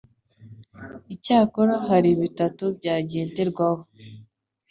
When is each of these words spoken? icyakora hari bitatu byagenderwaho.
icyakora 1.13 1.73
hari 1.87 2.09
bitatu 2.21 2.63
byagenderwaho. 2.77 3.83